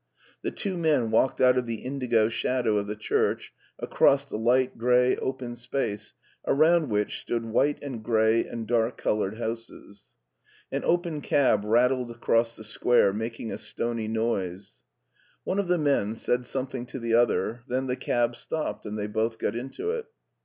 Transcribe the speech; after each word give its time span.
The 0.41 0.49
two 0.49 0.79
men 0.79 1.11
walked 1.11 1.39
out 1.39 1.59
of 1.59 1.67
the 1.67 1.83
indigo 1.83 2.27
shadow 2.27 2.77
of 2.79 2.87
the 2.87 2.95
church 2.95 3.53
across 3.77 4.25
the 4.25 4.35
light 4.35 4.75
gray 4.75 5.15
open 5.17 5.55
space, 5.55 6.13
around 6.47 6.89
which 6.89 7.19
stood 7.19 7.45
white 7.45 7.77
and 7.83 8.01
gray 8.01 8.43
and 8.43 8.65
dark 8.65 8.97
colored 8.97 9.37
houses. 9.37 10.07
An 10.71 10.83
open 10.85 11.21
cab 11.21 11.63
rattled 11.63 12.09
across 12.09 12.55
the 12.55 12.63
square, 12.63 13.13
making 13.13 13.51
a 13.51 13.59
stony 13.59 14.07
noise. 14.07 14.81
One 15.43 15.59
of 15.59 15.67
the 15.67 15.77
men 15.77 16.15
said 16.15 16.47
something 16.47 16.87
to 16.87 16.97
the 16.97 17.13
other, 17.13 17.61
then 17.67 17.85
the 17.85 17.95
cab 17.95 18.35
stopped 18.35 18.87
and 18.87 18.97
they 18.97 19.05
both 19.05 19.37
got 19.37 19.55
in 19.55 19.69
it. 19.77 20.07